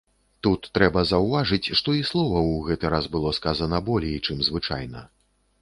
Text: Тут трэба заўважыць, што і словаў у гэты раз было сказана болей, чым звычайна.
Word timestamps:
Тут 0.45 0.61
трэба 0.77 1.03
заўважыць, 1.09 1.73
што 1.81 1.95
і 1.99 2.01
словаў 2.11 2.49
у 2.55 2.57
гэты 2.71 2.93
раз 2.97 3.05
было 3.17 3.37
сказана 3.41 3.85
болей, 3.91 4.17
чым 4.25 4.37
звычайна. 4.49 5.07